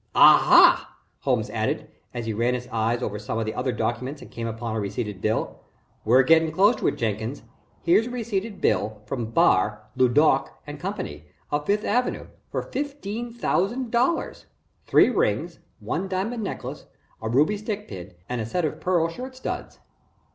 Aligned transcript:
Aha!" 0.15 0.97
Holmes 1.19 1.51
added, 1.51 1.87
as 2.11 2.25
he 2.25 2.33
ran 2.33 2.55
his 2.55 2.67
eye 2.71 2.97
over 2.97 3.19
some 3.19 3.37
of 3.37 3.45
the 3.45 3.53
other 3.53 3.71
documents 3.71 4.19
and 4.23 4.31
came 4.31 4.47
upon 4.47 4.75
a 4.75 4.79
receipted 4.79 5.21
bill. 5.21 5.59
"We're 6.03 6.23
getting 6.23 6.51
close 6.51 6.75
to 6.77 6.87
it, 6.87 6.95
Jenkins. 6.95 7.43
Here's 7.83 8.07
a 8.07 8.09
receipted 8.09 8.61
bill 8.61 9.03
from 9.05 9.29
Bar, 9.29 9.83
LeDuc 9.95 10.47
& 10.67 10.79
Co., 10.79 11.05
of 11.51 11.65
Fifth 11.67 11.83
Avenue, 11.85 12.25
for 12.49 12.63
$15,000 12.63 14.45
three 14.87 15.09
rings, 15.11 15.59
one 15.79 16.07
diamond 16.07 16.41
necklace, 16.41 16.87
a 17.21 17.29
ruby 17.29 17.57
stick 17.59 17.87
pin, 17.87 18.15
and 18.27 18.41
a 18.41 18.45
set 18.47 18.65
of 18.65 18.81
pearl 18.81 19.07
shirt 19.07 19.35
studs." 19.35 19.81